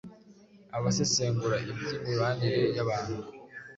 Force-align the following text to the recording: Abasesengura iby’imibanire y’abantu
Abasesengura 0.77 1.55
iby’imibanire 1.71 2.59
y’abantu 2.75 3.17